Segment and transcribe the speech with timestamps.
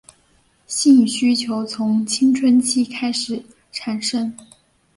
[0.65, 4.35] 性需求从青春期开始产生。